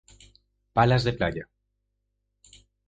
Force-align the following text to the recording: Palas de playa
Palas 0.73 1.03
de 1.03 1.13
playa 1.13 1.47